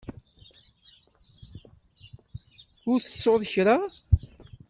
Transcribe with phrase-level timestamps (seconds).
[2.91, 3.77] Ur tettuḍ kra?